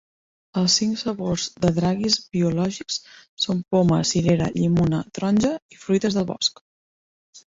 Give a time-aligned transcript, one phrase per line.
[0.59, 2.97] Els cinc sabors de dragees biològics
[3.45, 6.63] són poma, cirera, llimona, taronja i fruites del bosc.